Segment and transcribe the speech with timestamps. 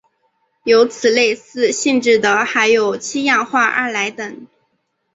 [0.63, 4.47] 有此类似性质的还有七氧化二铼等。